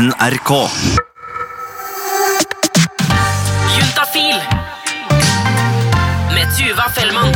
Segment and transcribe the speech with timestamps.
[0.00, 0.50] NRK.
[3.74, 4.38] Juntafil
[6.32, 7.34] med Tuva Fellmann.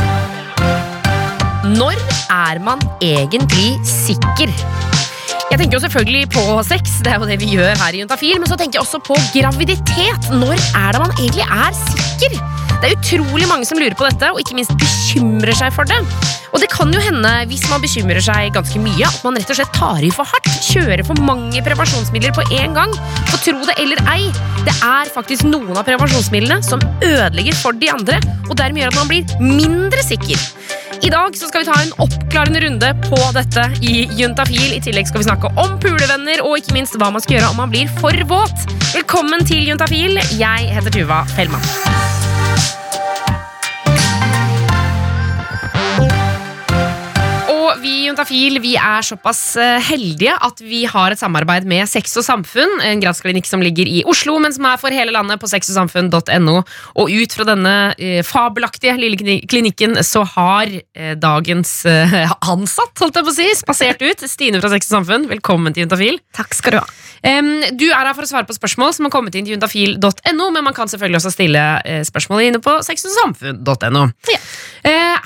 [1.75, 2.01] Når
[2.33, 4.49] er man egentlig sikker?
[4.49, 8.39] Jeg tenker jo selvfølgelig på sex, det er jo det vi gjør her i Juntafil,
[8.41, 10.31] men så tenker jeg også på graviditet.
[10.33, 12.39] Når er det man egentlig er sikker?
[12.81, 16.01] Det er utrolig mange som lurer på dette, og ikke minst bekymrer seg for det.
[16.55, 19.57] Og det kan jo hende, hvis man bekymrer seg ganske mye, at man rett og
[19.57, 20.47] slett tar i for hardt.
[20.63, 22.93] Kjører for mange prevensjonsmidler på én gang.
[23.27, 24.29] For tro det eller ei,
[24.63, 28.99] det er faktisk noen av prevensjonsmidlene som ødelegger for de andre, og dermed gjør at
[29.01, 30.39] man blir mindre sikker.
[31.03, 34.77] I dag skal vi ta en oppklarende runde på dette i Juntafil.
[34.77, 37.61] I tillegg skal vi snakke om pulevenner og ikke minst hva man skal gjøre om
[37.65, 38.67] man blir for våt.
[38.95, 40.23] Velkommen til Juntafil.
[40.39, 42.04] Jeg heter Tuva Fellmann.
[48.15, 52.77] Juntafil vi er såpass eh, heldige at vi har et samarbeid med Sex og Samfunn,
[52.79, 56.53] en gradsklinikk som ligger i Oslo, men som er for hele landet på sexogsamfunn.no.
[56.95, 63.27] Og ut fra denne eh, fabelaktige lille klinikken så har eh, dagens ansatt, holdt jeg
[63.27, 64.23] på å si, spasert ut.
[64.31, 66.21] Stine fra Sex og Samfunn, velkommen til Juntafil.
[66.37, 66.87] Takk skal du ha.
[67.75, 70.63] Du er her for å svare på spørsmål som har kommet inn til juntafil.no, men
[70.63, 71.65] man kan selvfølgelig også stille
[72.07, 74.05] spørsmål inne på sexogsamfunn.no.
[74.31, 74.39] Ja.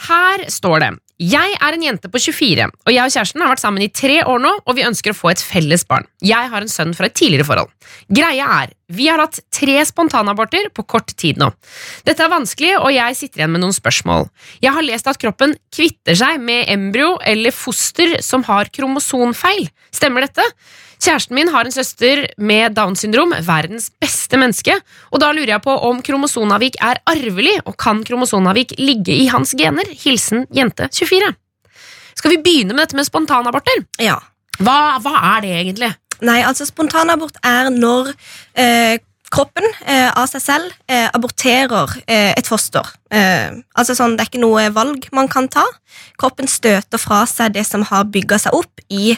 [0.08, 3.60] Her står det Jeg er en jente på 24, og jeg og kjæresten har vært
[3.60, 6.08] sammen i tre år nå, og vi ønsker å få et felles barn.
[6.24, 7.74] Jeg har en sønn fra et tidligere forhold.
[8.08, 11.52] Greia er, vi har hatt tre spontanaborter på kort tid nå.
[12.08, 14.30] Dette er vanskelig, og jeg sitter igjen med noen spørsmål.
[14.64, 19.68] Jeg har lest at kroppen kvitter seg med embryo eller foster som har kromosonfeil.
[19.92, 20.48] Stemmer dette?
[21.00, 24.76] Kjæresten min har en søster med Downs syndrom, verdens beste menneske,
[25.14, 29.56] og da lurer jeg på om kromosonavik er arvelig, og kan kromosonavik ligge i hans
[29.56, 29.88] gener?
[30.04, 31.32] Hilsen jente 24.
[32.20, 33.86] Skal vi begynne med dette med spontanaborter?
[34.04, 34.18] Ja.
[34.60, 35.94] Hva, hva er det egentlig?
[36.28, 38.12] Nei, altså spontanabort er når
[38.60, 39.00] eh,
[39.32, 42.84] kroppen eh, av seg selv eh, aborterer eh, et foster.
[43.14, 45.64] Eh, altså sånn, Det er ikke noe valg man kan ta.
[46.20, 49.14] Kroppen støter fra seg det som har bygga seg opp i,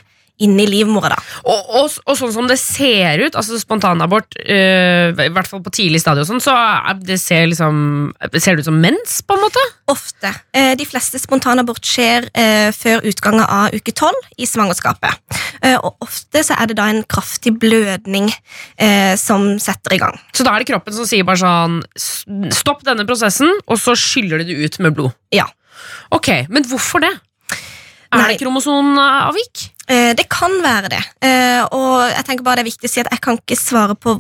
[0.46, 1.14] inni livmora.
[1.14, 1.20] da.
[1.46, 5.74] Og, og, og sånn som det ser ut, altså spontanabort, øh, i hvert fall på
[5.76, 6.56] tidlig stadie, sånn, så
[7.02, 9.64] det ser, liksom, ser det ut som mens, på en måte?
[9.92, 10.34] Ofte.
[10.56, 15.40] Eh, de fleste spontanabort skjer eh, før utgangen av uke tolv i svangerskapet.
[15.62, 20.18] Eh, og ofte så er det da en kraftig blødning eh, som setter i gang.
[20.34, 21.82] Så da er det kroppen som sier bare sånn
[22.56, 25.16] Stopp denne prosessen, og så skyller de det ut med blod.
[25.34, 25.48] Ja.
[26.14, 27.12] Ok, Men hvorfor det?
[28.12, 28.32] Er Nei.
[28.34, 29.70] det kromosonavvik?
[29.88, 31.00] Eh, Det kan være det.
[31.24, 33.96] Eh, Og jeg tenker bare det er viktig å si at jeg kan ikke svare
[33.96, 34.16] på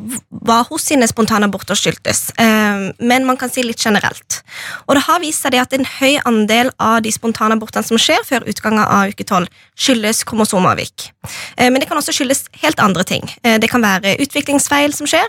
[0.45, 4.41] hva hos sine spontane aborter skyldtes, Eh, men man kan si litt generelt.
[4.87, 7.97] Og det har vist seg det at en høy andel av de spontane abortene som
[7.97, 9.47] skjer før utgangen av uke 12,
[9.77, 11.11] skyldes kromosomavvik.
[11.57, 13.21] Men det kan også skyldes helt andre ting.
[13.43, 15.27] Det kan være utviklingsfeil som skjer,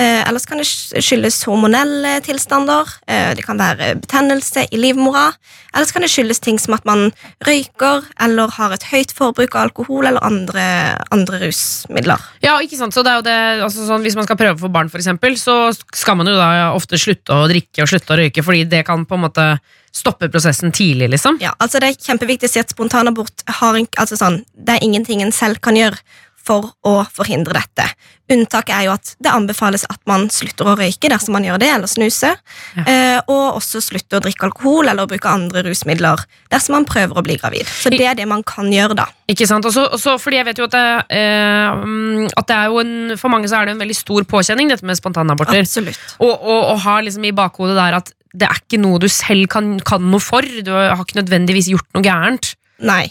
[0.00, 5.26] ellers kan det skyldes hormonelle tilstander, eh, det kan være betennelse i livmora,
[5.74, 7.10] ellers kan det skyldes ting som at man
[7.44, 10.64] røyker eller har et høyt forbruk av alkohol eller andre,
[11.12, 12.24] andre rusmidler.
[12.44, 12.96] Ja, ikke sant?
[12.96, 13.38] Så det er jo det,
[13.68, 16.72] altså sånn, Hvis man skal prøve for barn, for eksempel, så skal man jo da
[16.72, 19.46] ofte slutte å drikke og slutte å røyke, fordi det kan på en måte
[19.92, 21.10] stoppe prosessen tidlig.
[21.10, 21.38] liksom.
[21.40, 24.84] Ja, altså Det er kjempeviktig å si at spontanabort har en, altså sånn, det er
[24.86, 26.00] ingenting en selv kan gjøre
[26.42, 27.84] for å forhindre dette.
[28.32, 31.68] Unntaket er jo at det anbefales at man slutter å røyke dersom man gjør det,
[31.74, 32.30] eller snuse,
[32.76, 32.84] Ja.
[32.86, 37.24] eh, og også slutter å drikke alkohol eller bruke andre rusmidler dersom man prøver å
[37.26, 37.66] bli gravid.
[37.68, 39.06] Så det er det man kan gjøre da.
[39.28, 39.64] Ikke sant?
[39.68, 40.86] Også, også fordi jeg vet jo at det,
[41.18, 44.68] eh, at det er jo en, For mange så er det en veldig stor påkjenning,
[44.72, 45.60] dette med spontanaborter.
[45.60, 45.98] Absolutt.
[46.20, 49.44] Og, og, og har liksom i bakhodet der at det er ikke noe du selv
[49.52, 50.40] kan, kan noe for.
[50.64, 52.54] Du har ikke nødvendigvis gjort noe gærent.
[52.82, 53.06] Nei.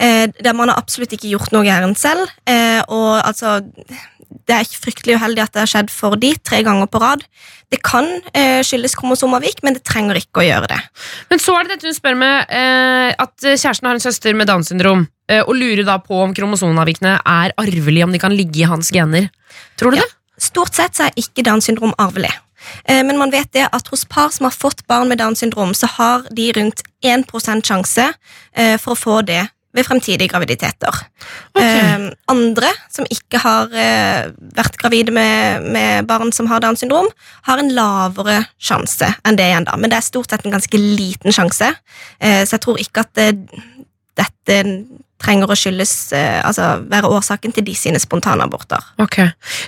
[0.00, 0.26] Eh,
[0.56, 2.28] man har absolutt ikke gjort noe gærent selv.
[2.48, 3.60] Eh, og altså
[4.46, 7.22] Det er fryktelig uheldig at det har skjedd for de tre ganger på rad.
[7.70, 10.78] Det kan eh, skyldes kromosomavvik, men det trenger ikke å gjøre det.
[11.30, 14.50] Men så er det dette hun spør med eh, at kjæresten har en søster med
[14.50, 18.62] Downs syndrom, eh, og lurer da på om kromosomavvikene er arvelige, om de kan ligge
[18.64, 19.28] i hans gener.
[19.78, 20.06] Tror du Ja.
[20.06, 20.16] det?
[20.40, 22.32] Stort sett så er ikke Downs syndrom arvelig.
[22.84, 25.74] Eh, Men man vet det at hos par som har fått barn med Downs syndrom,
[25.74, 27.26] så har de rundt 1
[27.64, 28.12] sjanse
[28.54, 30.96] eh, for å få det ved fremtidige graviditeter.
[31.54, 31.62] Ok.
[31.62, 37.06] Eh, andre som ikke har vært gravide med, med barn som har Downs syndrom,
[37.46, 39.76] har en lavere sjanse enn det igjen, da.
[39.78, 41.70] Men det er stort sett en ganske liten sjanse,
[42.18, 43.30] så jeg tror ikke at det,
[44.18, 44.58] dette
[45.20, 48.92] trenger å skyldes eh, Altså være årsaken til de sine spontanaborter.
[49.02, 49.20] Ok.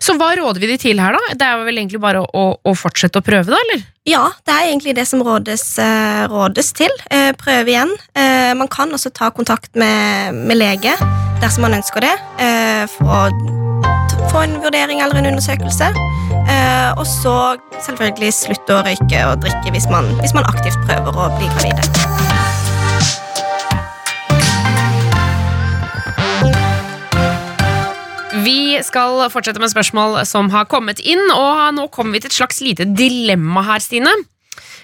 [0.03, 1.37] Så hva råder vi de til her, da?
[1.39, 3.61] Det er vel egentlig bare å, å fortsette å prøve, da?
[3.67, 3.85] eller?
[4.09, 6.91] Ja, det er egentlig det som rådes, eh, rådes til.
[7.11, 7.93] Eh, prøve igjen.
[8.59, 10.93] Man kan også ta kontakt med, med lege
[11.43, 12.13] dersom man ønsker det,
[12.93, 15.89] for å få en vurdering eller en undersøkelse.
[16.99, 17.37] Og så
[17.89, 22.32] selvfølgelig slutte å røyke og drikke hvis man, hvis man aktivt prøver å bli gravide.
[28.43, 32.39] Vi skal fortsette med spørsmål som har kommet inn, og nå kommer vi til et
[32.41, 34.13] slags lite dilemma her, Stine.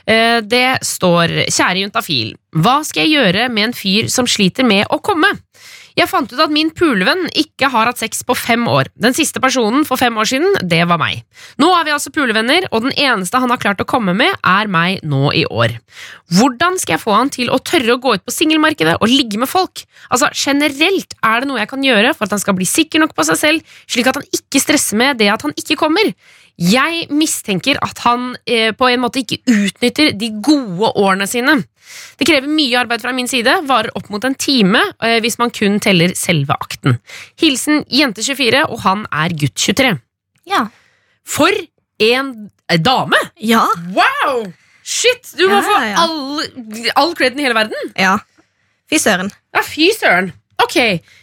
[0.06, 4.86] Eh, Det står Kjære juntafil, hva skal jeg gjøre med en fyr som sliter med
[4.90, 5.32] å komme?
[5.98, 8.86] Jeg fant ut at min pulevenn ikke har hatt sex på fem år.
[9.02, 11.24] Den siste personen for fem år siden, det var meg.
[11.58, 14.70] Nå er vi altså pulevenner, og den eneste han har klart å komme med, er
[14.70, 15.74] meg nå i år.
[16.38, 19.42] Hvordan skal jeg få han til å tørre å gå ut på singelmarkedet og ligge
[19.42, 19.82] med folk?
[20.06, 23.16] Altså, Generelt er det noe jeg kan gjøre for at han skal bli sikker nok
[23.18, 26.14] på seg selv, slik at han ikke stresser med det at han ikke kommer.
[26.58, 31.54] Jeg mistenker at han eh, på en måte ikke utnytter de gode årene sine.
[32.18, 35.52] Det krever mye arbeid fra min side, varer opp mot en time eh, hvis man
[35.54, 36.98] kun teller selve akten.
[37.40, 39.94] Hilsen jente24, og han er gutt 23.
[40.50, 40.64] Ja.
[41.28, 41.54] For
[42.02, 42.32] en
[42.68, 43.22] eh, dame!
[43.38, 43.62] Ja.
[43.94, 44.48] Wow!
[44.88, 47.92] Shit, du må Ja, få all, all creden i hele verden.
[47.98, 48.16] ja.
[48.88, 49.28] Fy søren.
[49.52, 50.30] Ja, fy søren.
[50.64, 50.76] Ok,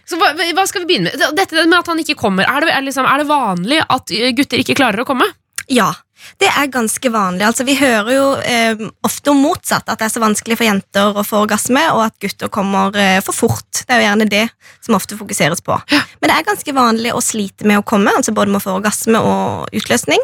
[0.07, 1.23] så hva, hva skal vi begynne med?
[1.35, 4.61] Dette med at han ikke kommer, er det, er, liksom, er det vanlig at gutter
[4.63, 5.27] ikke klarer å komme?
[5.71, 5.91] Ja,
[6.41, 7.45] det er ganske vanlig.
[7.45, 11.19] Altså, vi hører jo eh, ofte om motsatt, at det er så vanskelig for jenter
[11.19, 13.83] å få orgasme, og at gutter kommer eh, for fort.
[13.85, 14.43] Det er jo gjerne det
[14.85, 15.77] som ofte fokuseres på.
[16.19, 18.77] Men det er ganske vanlig å slite med å komme, altså både med å få
[18.79, 20.23] orgasme og utløsning.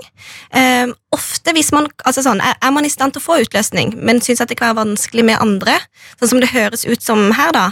[0.57, 3.95] Eh, ofte hvis man, altså sånn, er, er man i stand til å få utløsning,
[3.99, 5.77] men syns at det kan være vanskelig med andre,
[6.17, 7.69] sånn som det høres ut som her, da,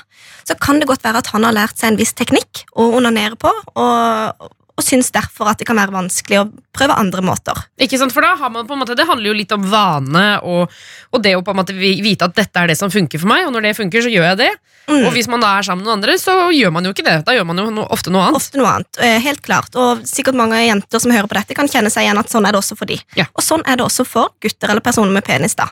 [0.48, 3.39] så kan det godt være at han har lært seg en viss teknikk å onanere
[3.39, 7.59] på, og, og syns derfor at det kan være vanskelig å prøve andre måter.
[7.81, 10.25] Ikke sant, for da har man på en måte, Det handler jo litt om vane
[10.47, 10.71] og,
[11.11, 13.47] og det å på en måte vite at dette er det som funker for meg,
[13.47, 14.51] og når det funker, så gjør jeg det.
[14.89, 15.03] Mm.
[15.05, 17.17] Og hvis man da er sammen med noen andre, så gjør man jo ikke det.
[17.27, 18.39] Da gjør man jo no, ofte noe annet.
[18.39, 19.75] Ofte noe annet, eh, helt klart.
[19.77, 22.55] Og sikkert mange jenter som hører på dette, kan kjenne seg igjen at sånn er
[22.55, 22.97] det også for de.
[23.19, 23.27] Ja.
[23.35, 25.53] Og sånn er det også for gutter eller personer med penis.
[25.59, 25.69] da.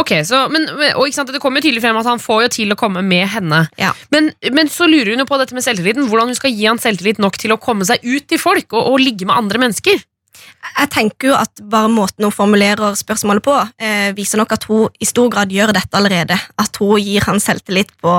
[0.00, 2.52] Ok, så, men, og ikke sant, Det kommer jo tydelig frem at han får jo
[2.58, 3.64] til å komme med henne.
[3.80, 3.94] Ja.
[4.12, 6.08] Men, men så lurer hun jo på dette med selvtilliten.
[6.10, 8.94] Hvordan hun skal gi han selvtillit nok til å komme seg ut til folk og,
[8.94, 10.00] og ligge med andre mennesker.
[10.78, 14.88] Jeg tenker jo at bare måten hun formulerer spørsmålet på, eh, viser nok at hun
[15.02, 16.36] i stor grad gjør dette allerede.
[16.60, 18.14] At hun gir han selvtillit på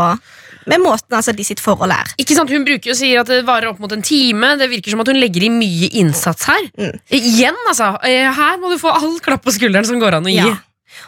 [0.69, 2.11] med måten altså de sitt forhold er.
[2.21, 4.51] Ikke sant, Hun bruker jo sier at det varer opp mot en time.
[4.59, 6.67] Det virker som at hun legger i mye innsats her.
[6.77, 6.99] Mm.
[7.15, 7.93] Igjen, altså.
[8.05, 10.43] eh, Her må du få all klapp på skulderen som går an å gi.
[10.43, 10.57] Ja.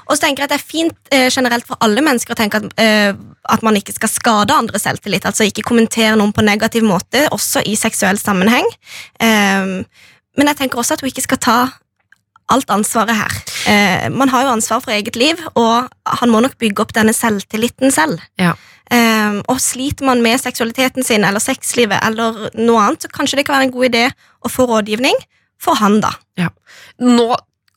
[0.08, 2.62] Og så tenker jeg at det er fint eh, generelt for alle mennesker å tenke
[2.62, 3.12] at, eh,
[3.56, 5.28] at man ikke skal skade andre selvtillit.
[5.28, 8.68] Altså ikke kommentere noen på negativ måte, også i seksuell sammenheng.
[9.22, 9.78] Eh,
[10.38, 11.60] men jeg tenker også at hun ikke skal ta
[12.52, 13.38] alt ansvaret her.
[13.72, 15.88] Eh, man har jo ansvar for eget liv, og
[16.20, 18.20] han må nok bygge opp denne selvtilliten selv.
[18.42, 18.56] Ja.
[18.92, 23.48] Eh, og sliter man med seksualiteten sin eller sexlivet eller noe annet, så kanskje det
[23.48, 24.06] kan være en god idé
[24.44, 25.16] å få rådgivning
[25.62, 26.16] for han, da.
[27.00, 27.30] Nå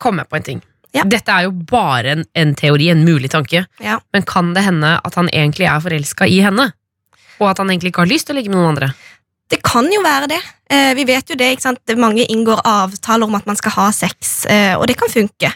[0.02, 0.64] kom jeg på en ting.
[0.94, 1.04] Ja.
[1.10, 3.64] Dette er jo bare en, en teori, en mulig tanke.
[3.82, 3.98] Ja.
[4.14, 6.70] Men kan det hende at han egentlig er forelska i henne?
[7.40, 8.92] Og at han egentlig ikke har lyst til å ligge med noen andre?
[9.50, 10.40] Det kan jo være det.
[10.70, 11.96] Eh, vi vet jo det, ikke sant?
[12.00, 15.50] Mange inngår avtaler om at man skal ha sex, eh, og det kan funke.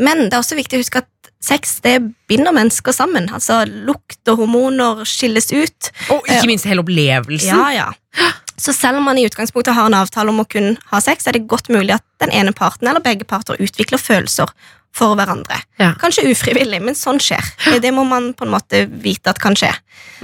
[0.00, 1.10] Men det er også viktig å huske at
[1.42, 1.98] sex det
[2.30, 3.28] binder mennesker sammen.
[3.34, 5.92] Altså Lukt og hormoner skilles ut.
[6.14, 7.52] Og ikke minst hele opplevelsen.
[7.52, 8.32] Ja, ja.
[8.56, 11.36] Så selv om man i utgangspunktet har en avtale om å kun ha sex, er
[11.36, 14.48] det godt mulig at den ene parten eller begge parter utvikler følelser
[14.96, 15.58] for hverandre.
[15.80, 15.90] Ja.
[16.00, 17.44] Kanskje ufrivillig, men sånn skjer.
[17.66, 19.72] Det- Det må man på en måte vite at kan skje.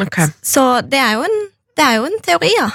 [0.00, 0.26] Okay.
[0.42, 1.36] Så det er jo en,
[1.76, 2.70] det er jo en teori, ja.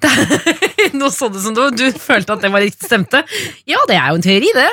[0.96, 3.20] Nå så det som du, du følte at det var riktig stemte.
[3.68, 4.68] Ja, det er jo en teori, det.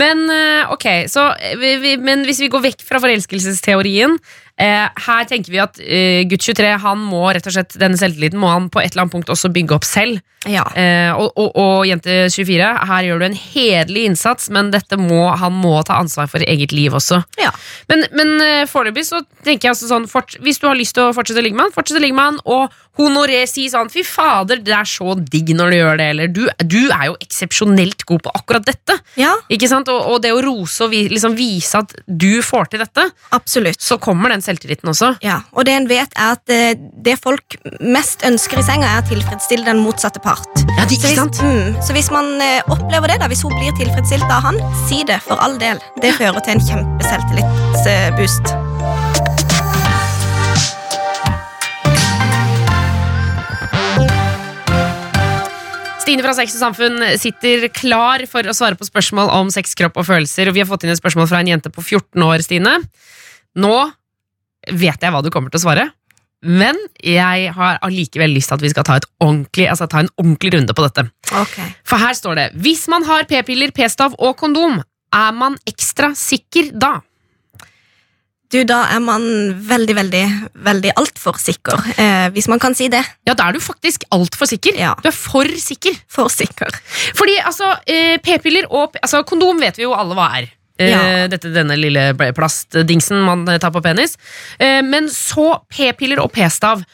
[0.00, 4.18] Men eh, ok, så eh, vi, vi, Men hvis vi går vekk fra forelskelsesteorien
[4.62, 8.40] eh, Her tenker vi at eh, gutt 23 han må rett og slett denne selvtilliten
[8.40, 10.20] må han på et eller annet punkt også bygge opp selv.
[10.48, 10.64] ja.
[10.74, 15.24] Eh, og, og, og jente 24, her gjør du en hederlig innsats, men dette må,
[15.38, 17.20] han må ta ansvar for eget liv også.
[17.42, 17.52] Ja.
[17.90, 21.08] Men, men eh, foreløpig så tenker jeg altså sånn fort, Hvis du har lyst til
[21.08, 23.88] å fortsette å ligge med han, fortsett å ligge med han, og honoré si sånn
[23.92, 27.16] Fy fader, det er så digg når du gjør det, eller du, du er jo
[27.22, 28.98] eksepsjonelt god på akkurat dette.
[29.20, 29.88] ja, Ikke sant?
[29.92, 33.80] Og, og det å rose og vi, liksom vise at du får til dette, absolutt.
[33.80, 35.16] så kommer den selvtilliten også.
[35.22, 39.02] Ja, og det en vet er at eh, det folk mest ønsker i senga, er
[39.02, 40.48] å tilfredsstille den motsatte part.
[40.78, 41.40] Ja, det, Så ikke hvis, sant?
[41.42, 45.02] mm, så hvis man eh, opplever det, da, hvis hun blir tilfredsstilt av han, si
[45.08, 45.78] det for all del.
[46.02, 48.56] Det fører til en kjempeselvtillitsboost.
[56.02, 60.00] Stine fra Sex og Samfunn sitter klar for å svare på spørsmål om sex, kropp
[60.00, 60.50] og følelser.
[60.50, 62.74] Og vi har fått inn et spørsmål fra en jente på 14 år, Stine.
[63.62, 63.76] Nå
[64.70, 65.88] vet jeg hva du kommer til å svare.
[66.42, 70.74] Men jeg har allikevel lyst til at vi skal ta, altså ta en ordentlig runde
[70.74, 71.06] på dette.
[71.30, 71.68] Okay.
[71.86, 74.80] For her står det Hvis man har p-piller, p-stav og kondom,
[75.14, 76.96] er man ekstra sikker da?
[78.52, 79.22] Du, da er man
[79.64, 80.24] veldig, veldig,
[80.66, 83.00] veldig altfor sikker, eh, hvis man kan si det.
[83.24, 84.76] Ja, da er du faktisk altfor sikker.
[84.76, 84.90] Ja.
[85.00, 85.96] Du er for sikker.
[86.04, 86.74] For sikker.
[87.16, 90.50] Fordi altså, eh, p-piller og altså, kondom vet vi jo alle hva er.
[90.82, 91.28] Eh, Ja.
[91.30, 94.16] Dette, denne lille plastdingsen man eh, tar på penis.
[94.58, 96.84] Eh, men så p-piller og p-stav.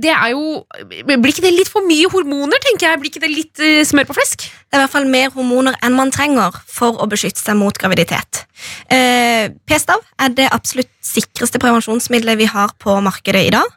[0.00, 0.64] Det er jo
[1.06, 2.98] Blir ikke det litt for mye hormoner, tenker jeg?
[2.98, 4.46] Blir ikke det litt smør på flesk?
[4.48, 7.76] Det er i hvert fall mer hormoner enn man trenger for å beskytte seg mot
[7.78, 8.40] graviditet.
[8.88, 13.68] P-stav er det absolutt sikreste prevensjonsmiddelet vi har på markedet i dag.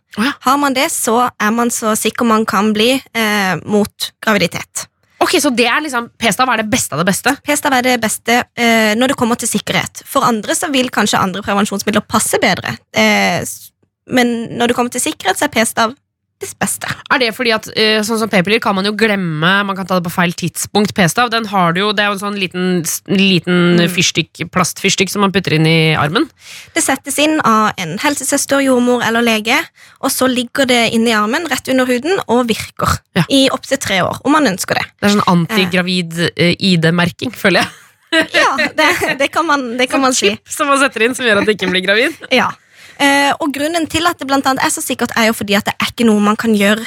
[0.47, 2.95] Har man det, så er man så sikker man kan bli
[3.67, 4.87] mot graviditet.
[5.27, 7.33] Ok, Så det er liksom p-stav er det beste av det beste?
[7.43, 10.05] P-stav er det beste eh, når det kommer til sikkerhet.
[10.07, 12.77] For andre så vil kanskje andre prevensjonsmidler passe bedre.
[12.95, 13.43] Eh,
[14.15, 15.97] men når det kommer til sikkerhet, så er p-stav
[16.41, 16.89] det beste.
[17.09, 19.97] Er det fordi at eh, sånn som p-piller kan man jo glemme, man kan ta
[19.97, 20.93] det på feil tidspunkt.
[20.97, 25.25] P-stav, den har du jo, det er jo en sånn liten, liten fyrstikk, plastfyrstikk som
[25.25, 26.27] man putter inn i armen.
[26.75, 29.57] Det settes inn av en helsesøster, jordmor eller lege,
[30.01, 33.23] og så ligger det inni armen rett under huden og virker Ja.
[33.33, 34.85] i opptil tre år, om man ønsker det.
[35.01, 37.73] Det er sånn antigravid eh, ID-merking, føler jeg.
[38.37, 38.85] Ja, det,
[39.19, 40.29] det, kan, man, det kan man si.
[40.47, 42.15] Som man setter inn som gjør at det ikke blir gravid.
[42.31, 42.47] Ja.
[42.99, 45.65] Eh, og grunnen til at det blant annet er så sikkert, er jo fordi at
[45.69, 46.85] det er ikke noe man kan gjøre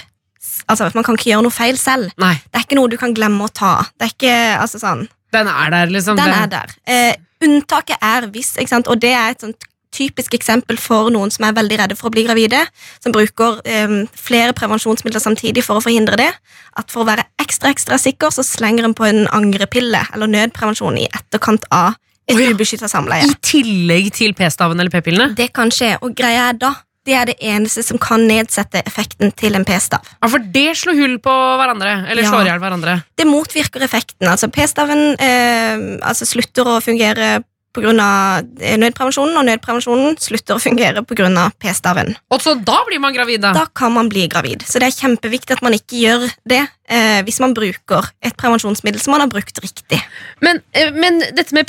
[0.71, 2.13] Altså, Man kan ikke gjøre noe feil selv.
[2.21, 3.85] Nei, Det er ikke noe du kan glemme å ta.
[3.99, 6.17] Det er ikke, altså sånn den er der, liksom.
[6.17, 6.71] Den Den- er der.
[6.87, 7.15] Eh,
[7.45, 8.89] unntaket er hvis, ikke sant?
[8.89, 12.13] og det er et sånt typisk eksempel for noen som er veldig redde for å
[12.15, 12.67] bli gravide,
[13.03, 16.33] som bruker eh, flere prevensjonsmidler samtidig for å forhindre det.
[16.77, 20.99] At for å være ekstra ekstra sikker, så slenger en på en angrepille eller nødprevensjon
[20.99, 21.97] i etterkant av
[22.31, 23.27] et ubeskytta samleie.
[23.29, 25.35] I tillegg til p-staven eller p-pillene.
[25.39, 26.75] Det kan skje, og greia er da
[27.09, 30.05] det er det eneste som kan nedsette effekten til en p-stav.
[30.21, 31.95] Ja, for det slår hull på hverandre.
[32.11, 32.29] Eller Ja.
[32.29, 32.99] slår i hjel hverandre.
[33.17, 34.29] Det motvirker effekten.
[34.29, 37.93] Altså P-staven eh, altså slutter å fungere pga.
[37.95, 41.49] nødprevensjonen, og nødprevensjonen slutter å fungere pga.
[41.59, 42.15] P-staven.
[42.31, 43.53] Og så da blir man gravid, da.
[43.57, 44.63] Da kan man bli gravid.
[44.67, 49.01] Så det er kjempeviktig at man ikke gjør det eh, hvis man bruker et prevensjonsmiddel
[49.01, 50.03] som man har brukt riktig.
[50.43, 51.67] Men, eh, men dette med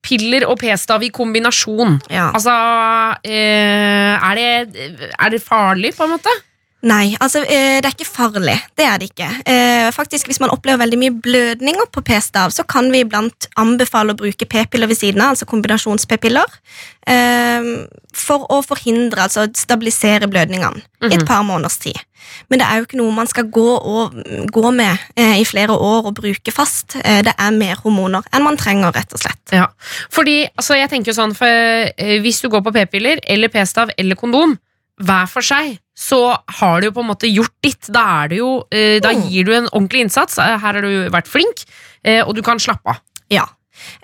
[0.00, 2.30] p-piller og p-stav i kombinasjon Ja.
[2.34, 2.54] Altså,
[3.24, 6.32] eh, er, det, er det farlig, på en måte?
[6.88, 8.56] Nei, altså eh, det er ikke farlig.
[8.78, 9.28] Det er det ikke.
[9.44, 14.14] Eh, faktisk, Hvis man opplever veldig mye blødninger på p-stav, så kan vi iblant anbefale
[14.14, 16.54] å bruke p-piller ved siden av, altså kombinasjons-p-piller,
[17.06, 17.68] eh,
[18.16, 22.00] for å forhindre, altså stabilisere blødningene i et par måneders tid.
[22.48, 24.16] Men det er jo ikke noe man skal gå, og,
[24.52, 26.96] gå med i flere år og bruke fast.
[27.00, 29.40] Det er mer hormoner enn man trenger, rett og slett.
[29.56, 29.66] Ja,
[30.12, 31.90] fordi altså, jeg tenker jo sånn for,
[32.22, 34.58] Hvis du går på p-piller eller p-stav eller kondom
[35.00, 36.18] hver for seg, så
[36.60, 37.90] har du jo på en måte gjort ditt.
[37.92, 39.26] Da, er jo, eh, da Mm.
[39.28, 40.38] gir du en ordentlig innsats.
[40.40, 41.64] Eh, Her har du vært flink,
[42.04, 43.00] eh, og du kan slappe av.
[43.30, 43.44] Ja,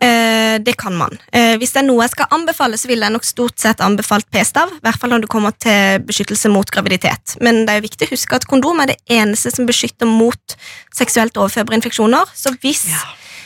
[0.01, 1.19] det kan man.
[1.33, 4.71] Hvis det er noe jeg skal anbefale, så ville jeg nok stort sett anbefalt p-stav.
[4.73, 7.37] I hvert fall når det kommer til beskyttelse mot graviditet.
[7.45, 10.57] Men det er jo viktig å huske at kondom er det eneste som beskytter mot
[10.95, 12.25] seksuelt overførbare infeksjoner.
[12.35, 12.87] Så hvis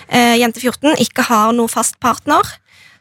[0.09, 2.43] eh, jente 14 ikke har noe fast partner,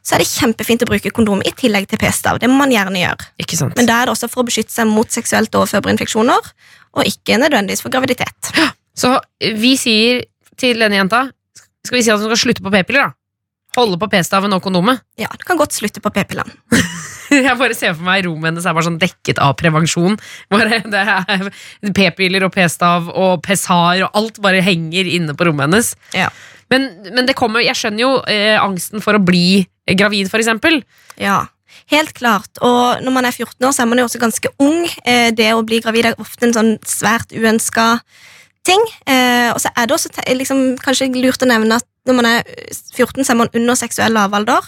[0.06, 2.40] så er det kjempefint å bruke kondom i tillegg til p-stav.
[2.42, 3.30] Det må man gjerne gjøre.
[3.44, 3.76] Ikke sant?
[3.78, 6.52] Men da er det også for å beskytte seg mot seksuelt overførbare infeksjoner,
[6.98, 8.52] og ikke nødvendigvis for graviditet.
[8.98, 10.24] Så vi sier
[10.60, 11.30] til denne jenta
[11.86, 13.16] Skal vi si at hun skal slutte på p-piller, da?
[13.78, 15.00] Holde på p-staven og kondomet?
[15.22, 16.52] Ja, du kan godt slutte på p-pillene.
[17.30, 20.18] Jeg bare ser for meg rommet hennes er bare sånn dekket av prevensjon.
[20.50, 21.50] Bare det er
[21.96, 25.94] P-piller og p-stav og pessar og alt bare henger inne på rommet hennes.
[26.18, 26.32] Ja.
[26.70, 29.64] Men, men det kommer, jeg skjønner jo eh, angsten for å bli
[29.98, 30.82] gravid, eksempel.
[31.18, 31.40] Ja,
[31.90, 32.50] helt klart.
[32.62, 34.84] Og når man er 14 år, så er man jo også ganske ung.
[35.04, 37.88] Eh, Det å bli gravid er ofte en sånn svært uønska
[38.68, 38.82] ting.
[39.08, 42.44] Eh, Og så er det også liksom, kanskje lurt å nevne at når man er
[42.96, 44.62] 14, så er man under seksuell lavalder.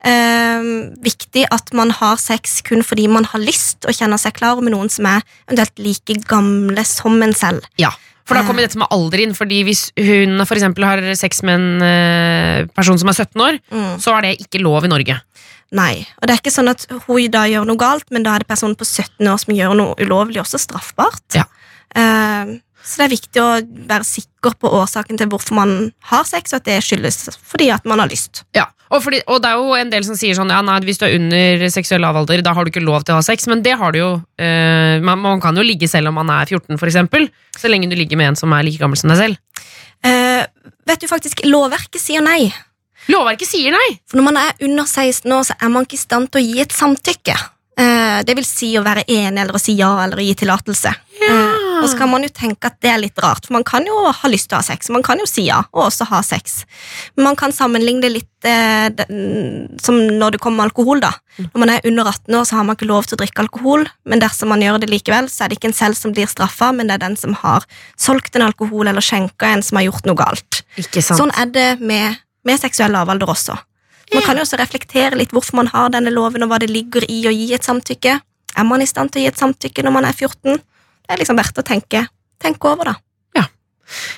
[0.00, 0.62] Eh,
[1.04, 4.72] viktig at man har sex kun fordi man har lyst og kjenner seg klar med
[4.72, 7.66] noen som er eventuelt like gamle som en selv.
[7.76, 7.90] Ja,
[8.30, 9.34] For da kommer dette med alder inn.
[9.34, 13.58] Fordi Hvis hun for eksempel har sex med en eh, person som er 17 år,
[13.74, 13.98] Mm.
[13.98, 15.18] så er det ikke lov i Norge.
[15.72, 18.42] Nei, og det er ikke sånn at hun da gjør noe galt, men da er
[18.42, 21.22] det personen på 17 år som gjør noe ulovlig, også straffbart.
[21.38, 21.44] Ja.
[21.94, 23.48] Eh, så det er viktig å
[23.90, 25.72] være sikker på årsaken til hvorfor man
[26.10, 28.42] har sex, og at det skyldes fordi at man har lyst.
[28.56, 30.98] Ja, og, fordi, og det er jo en del som sier sånn Ja, nei, hvis
[30.98, 33.62] du er under seksuell lavalder, da har du ikke lov til å ha sex, men
[33.62, 34.08] det har du jo.
[34.40, 37.28] eh, man, man kan jo ligge selv om man er 14, for eksempel.
[37.54, 39.62] Så lenge du ligger med en som er like gammel som deg selv.
[40.06, 40.42] Eh,
[40.88, 42.48] vet du faktisk, lovverket sier nei.
[43.10, 43.86] Lovverket sier nei!
[44.10, 46.46] For når man er under 16 år, så er man ikke i stand til å
[46.48, 47.36] gi et samtykke.
[47.80, 50.92] Eh, det vil si å være enig eller å si ja eller å gi tillatelse.
[51.30, 53.86] Eh, og så kan man jo tenke at det er litt rart, for man kan
[53.88, 54.90] jo ha lyst til å ha sex.
[54.92, 56.64] Man kan jo si ja, og også ha sex.
[57.16, 58.90] Men man kan sammenligne det litt eh,
[59.82, 61.02] som når det kommer med alkohol.
[61.04, 61.12] da.
[61.40, 63.86] Når man er under 18 år, så har man ikke lov til å drikke alkohol,
[64.04, 66.70] men dersom man gjør det likevel, så er det ikke en selv som blir straffa,
[66.76, 67.66] men det er den som har
[68.00, 70.62] solgt en alkohol eller skjenka en som har gjort noe galt.
[71.00, 73.58] Sånn er det med, med seksuell lavalder også.
[74.10, 77.06] Man kan jo også reflektere litt hvorfor man har denne loven, og hva det ligger
[77.06, 78.16] i å gi et samtykke.
[78.58, 80.58] Er man i stand til å gi et samtykke når man er 14?
[81.04, 82.06] Det er liksom verdt å tenke,
[82.42, 82.98] tenke over, da.
[83.38, 83.46] Ja.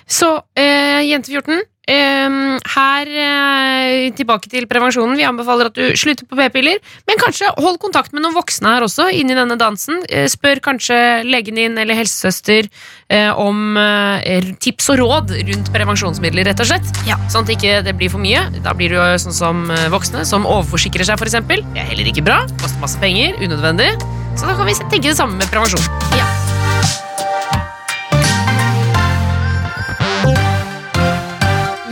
[0.09, 2.35] Så eh, jente 14, eh,
[2.75, 5.17] her eh, tilbake til prevensjonen.
[5.19, 8.87] Vi anbefaler at du slutter på p-piller, men kanskje hold kontakt med noen voksne her
[8.87, 10.03] også, inn i denne dansen.
[10.09, 12.69] Eh, spør kanskje legen din eller helsesøster
[13.09, 13.75] eh, om
[14.63, 16.93] tips og råd rundt prevensjonsmidler, rett og slett.
[17.09, 17.19] Ja.
[17.33, 18.45] Sånn at ikke det blir for mye.
[18.63, 21.65] Da blir det jo sånn som voksne som overforsikrer seg, eksempel.
[21.73, 22.43] Det er heller ikke bra.
[22.61, 23.39] Koster masse penger.
[23.43, 23.93] Unødvendig.
[24.37, 25.85] Så da kan vi tenke det samme med prevensjon.
[26.19, 26.42] Ja.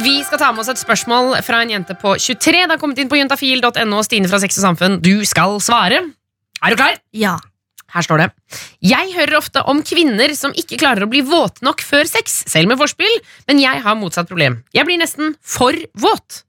[0.00, 2.64] Vi skal ta med oss et spørsmål fra en jente på 23.
[2.64, 4.02] Det har kommet inn på juntafil.no.
[4.06, 6.02] Stine fra Sex og Samfunn, du skal svare.
[6.60, 6.98] Er du klar?
[7.16, 7.36] Ja.
[7.90, 8.28] Her står det.
[8.86, 12.70] Jeg hører ofte om kvinner som ikke klarer å bli våte nok før sex, selv
[12.70, 13.16] med forspill,
[13.50, 14.60] men jeg har motsatt problem.
[14.76, 16.44] Jeg blir nesten for våt.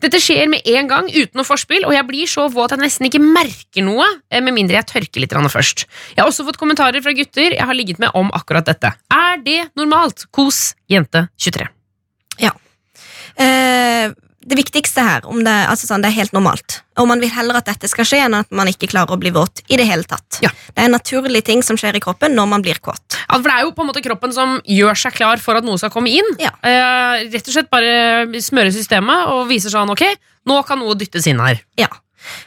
[0.00, 2.86] Dette skjer med en gang uten noe forspill, og jeg blir så våt at jeg
[2.86, 5.86] nesten ikke merker noe, eh, med mindre jeg tørker litt først.
[6.16, 8.94] Jeg har også fått kommentarer fra gutter jeg har ligget med om akkurat dette.
[9.10, 10.26] Er det normalt?
[10.32, 11.68] Kos jente 23.
[13.40, 16.80] Eh, det viktigste her, om det, altså sånn, det er helt normalt.
[17.00, 19.32] Og man vil heller at dette skal skje, enn at man ikke klarer å bli
[19.34, 20.40] våt i det hele tatt.
[20.44, 20.50] Ja.
[20.72, 23.09] Det er en naturlig ting som skjer i kroppen når man blir kåt.
[23.30, 25.78] For Det er jo på en måte kroppen som gjør seg klar for at noe
[25.80, 26.30] skal komme inn.
[26.42, 26.52] Ja.
[26.66, 30.04] Eh, rett og slett bare smøre systemet og viser sånn ok,
[30.50, 31.62] nå kan noe dyttes inn her.
[31.80, 31.90] Ja.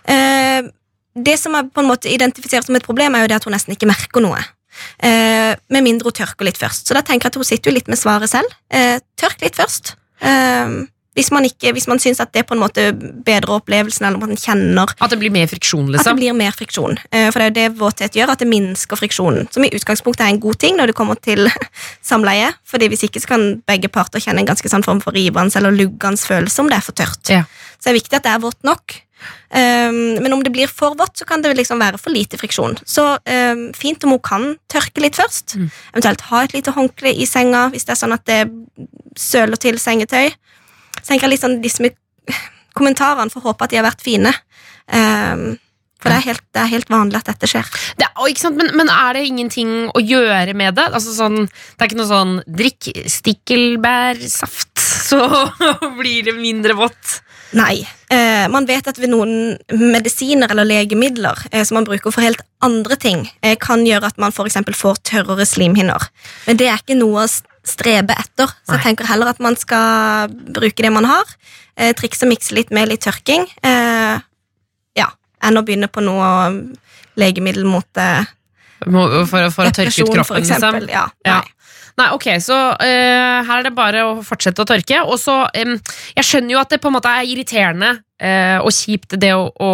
[0.10, 0.66] Eh,
[1.14, 3.54] det som er på en måte identifisert som et problem, er jo det at hun
[3.56, 4.42] nesten ikke merker noe.
[5.06, 6.90] Eh, med mindre hun tørker litt først.
[6.90, 8.50] Så da tenker jeg at hun sitter jo litt med svaret selv.
[8.74, 9.96] Eh, tørk litt først.
[11.14, 14.40] Hvis man, ikke, hvis man syns at det på en måte bedrer opplevelsen, eller man
[14.40, 16.02] kjenner At det blir mer friksjon, liksom?
[16.02, 16.98] at det blir mer friksjon.
[17.12, 19.48] Eh, For det er jo det våthet gjør, at det minsker friksjonen.
[19.54, 21.46] Som i utgangspunktet er en god ting når det kommer til
[22.12, 22.52] samleie.
[22.66, 25.76] Fordi hvis ikke så kan begge parter kjenne en ganske sånn form for rivende eller
[25.76, 27.30] luggende følelse om det er for tørt.
[27.30, 27.44] Ja.
[27.78, 28.98] Så det er viktig at det er vått nok.
[29.54, 32.76] Um, men om det blir for vått, så kan det liksom være for lite friksjon.
[32.90, 35.56] Så um, fint om hun kan tørke litt først.
[35.60, 35.70] Mm.
[35.94, 38.42] Eventuelt ha et lite håndkle i senga hvis det er sånn at det
[39.20, 40.34] søler til sengetøy.
[41.04, 41.92] Så tenker jeg litt sånn disse
[42.74, 44.32] kommentarene får håpe at de har vært fine.
[44.88, 45.54] Um,
[46.04, 47.68] for det er, helt, det er helt vanlig at dette skjer.
[47.96, 48.58] Det, å, ikke sant?
[48.60, 50.90] Men, men er det ingenting å gjøre med det?
[50.92, 54.74] Altså sånn, det er ikke noe sånn drikk stikkelbærsaft,
[55.10, 55.22] så
[55.96, 57.22] blir det mindre vått.
[57.56, 57.86] Nei.
[58.12, 62.44] Eh, man vet at ved noen medisiner eller legemidler eh, som man bruker for helt
[62.66, 66.10] andre ting, eh, kan gjøre at man for eksempel får tørrere slimhinner.
[66.50, 67.24] Men det er ikke noe
[67.64, 71.34] strebe etter, så jeg tenker heller at man skal bruke det man har.
[71.80, 73.48] Eh, trikse og mikse litt med litt tørking.
[73.64, 74.16] Eh,
[75.00, 75.10] ja,
[75.44, 76.30] enn å begynne på noe
[77.20, 78.28] legemiddel mot eh,
[78.84, 80.58] for, For, for å tørke ut kroppen, liksom.
[80.60, 80.90] eksempel.
[80.92, 81.42] Ja, Ja.
[81.42, 81.60] nei.
[81.94, 85.04] Nei, ok, så uh, her er det bare å fortsette å tørke.
[85.06, 85.76] Og så, um,
[86.18, 89.44] Jeg skjønner jo at det på en måte er irriterende uh, og kjipt det å,
[89.54, 89.70] å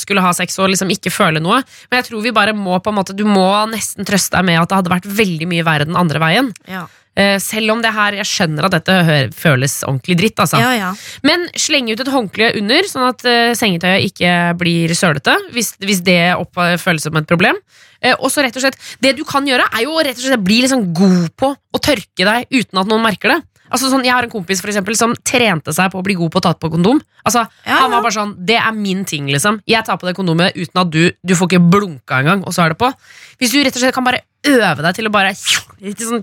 [0.00, 2.92] skulle ha sex og liksom ikke føle noe, men jeg tror vi bare må på
[2.92, 5.88] en måte Du må nesten trøste deg med at det hadde vært veldig mye verre
[5.88, 6.52] den andre veien.
[6.68, 6.84] Ja.
[7.14, 8.94] Eh, selv om det her, jeg skjønner at dette
[9.38, 10.40] føles ordentlig dritt.
[10.42, 10.58] Altså.
[10.58, 10.90] ja, ja.
[11.26, 15.36] Men sleng ut et håndkle under, sånn at eh, sengetøyet ikke blir sølete.
[15.54, 17.60] Hvis, hvis det opp, føles som et problem.
[18.04, 20.26] Eh, og så rett og slett, Det du kan gjøre, er jo å rett og
[20.26, 23.40] slett bli liksom god på å tørke deg uten at noen merker det.
[23.72, 26.30] Altså sånn, Jeg har en kompis for eksempel, som trente seg på å bli god
[26.30, 27.00] på å ta på kondom.
[27.24, 28.02] Altså, Ja, Han var ja.
[28.02, 29.26] bare sånn, Det er min ting.
[29.26, 32.52] liksom Jeg tar på det kondomet uten at du Du får ikke blunka engang, og
[32.52, 32.92] så er det på.
[33.40, 35.32] Hvis du rett og slett kan bare øve deg til å bare
[35.80, 36.20] litt sånn,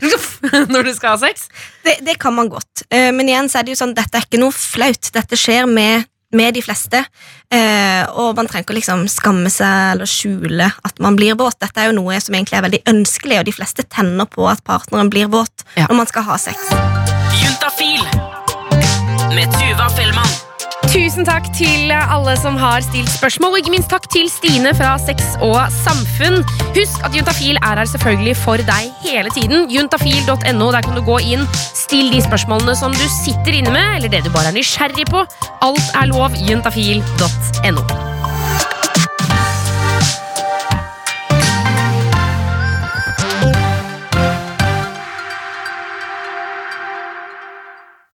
[0.72, 1.48] Når du skal ha sex.
[1.84, 2.84] Det, det kan man godt.
[2.90, 5.10] Eh, men igjen så er det jo sånn, dette er ikke noe flaut.
[5.14, 7.04] Dette skjer med, med de fleste.
[7.52, 11.58] Eh, og man trenger ikke liksom skamme seg eller skjule at man blir våt.
[11.60, 14.64] Dette er jo noe som egentlig er veldig ønskelig, og de fleste tenner på at
[14.64, 15.86] partneren blir våt Ja.
[15.88, 16.56] når man skal ha sex.
[17.42, 18.04] Juntafil
[19.34, 20.51] med Tuva Fellmann.
[20.92, 24.90] Tusen takk til alle som har stilt spørsmål, og ikke minst takk til Stine fra
[25.00, 26.42] Sex og Samfunn.
[26.76, 29.70] Husk at Juntafil er her selvfølgelig for deg hele tiden.
[29.72, 34.12] Juntafil.no, der kan du gå inn, still de spørsmålene som du sitter inne med, eller
[34.12, 35.24] det du bare er nysgjerrig på.
[35.64, 36.36] Alt er lov.
[36.36, 38.11] Juntafil.no.